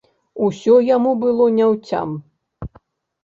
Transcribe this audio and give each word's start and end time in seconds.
Усё 0.45 0.77
яму 0.85 1.11
было 1.25 1.45
няўцям. 1.57 2.15